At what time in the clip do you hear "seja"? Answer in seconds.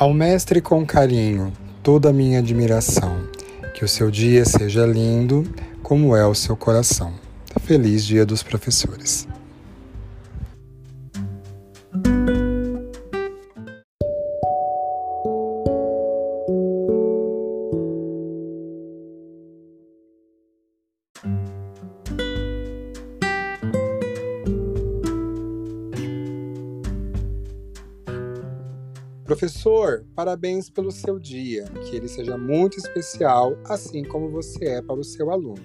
4.46-4.86, 32.08-32.36